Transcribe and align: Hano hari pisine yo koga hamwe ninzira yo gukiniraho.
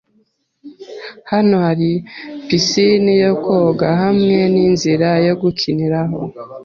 Hano 1.31 1.55
hari 1.65 1.89
pisine 2.47 3.11
yo 3.23 3.31
koga 3.45 3.87
hamwe 4.01 4.37
ninzira 4.53 5.09
yo 5.27 5.33
gukiniraho. 5.41 6.19